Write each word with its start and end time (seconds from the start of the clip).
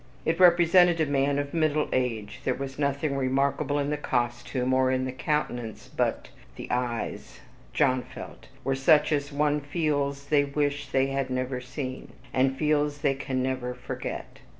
It 0.25 0.39
represented 0.39 0.99
a 0.99 1.05
man 1.05 1.37
of 1.37 1.53
middle 1.53 1.87
age. 1.93 2.39
There 2.43 2.55
was 2.55 2.79
nothing 2.79 3.15
remarkable 3.15 3.77
in 3.77 3.91
the 3.91 3.97
costume, 3.97 4.73
or 4.73 4.89
in 4.89 5.05
the 5.05 5.11
countenance, 5.11 5.87
but 5.95 6.29
THE 6.55 6.67
EYES, 6.71 7.41
John 7.71 8.01
felt, 8.01 8.47
were 8.63 8.73
such 8.73 9.11
as 9.11 9.31
one 9.31 9.59
feels 9.61 10.29
they 10.29 10.43
wish 10.43 10.87
they 10.89 11.05
had 11.13 11.29
never 11.29 11.61
seen, 11.61 12.13
and 12.33 12.57
feels 12.57 13.01
they 13.01 13.13
can 13.13 13.43
never 13.43 13.75
forget. 13.75 14.39